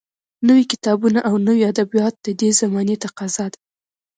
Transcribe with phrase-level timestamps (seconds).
[0.47, 3.59] نوي کتابونه او نوي ادبیات د دې زمانې تقاضا ده